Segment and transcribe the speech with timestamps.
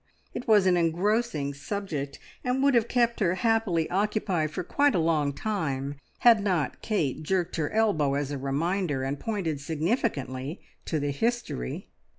[0.33, 4.99] It was an engrossing subject, and would have kept her happily occupied for quite a
[4.99, 10.99] long time, had not Kate jerked her elbow as a reminder, and pointed significantly to
[10.99, 11.87] the history.